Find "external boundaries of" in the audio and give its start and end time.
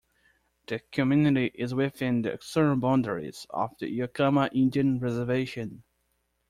2.33-3.77